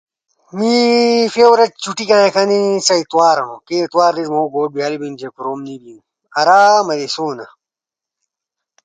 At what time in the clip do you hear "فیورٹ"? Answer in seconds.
1.33-1.71